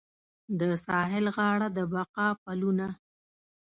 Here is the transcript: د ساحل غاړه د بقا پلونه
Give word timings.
د 0.59 0.61
ساحل 0.85 1.25
غاړه 1.35 1.67
د 1.77 1.79
بقا 1.93 2.27
پلونه 2.43 2.87